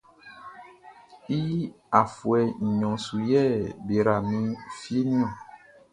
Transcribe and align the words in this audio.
I 1.39 1.41
afuɛ 1.99 2.39
nɲɔn 2.79 2.97
su 3.05 3.17
yɛ 3.31 3.43
be 3.85 3.93
yra 3.97 4.15
mi 4.29 4.39
fieʼn 4.79 5.07
niɔn. 5.17 5.31